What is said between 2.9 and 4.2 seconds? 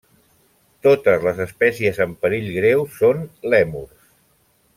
són lèmurs.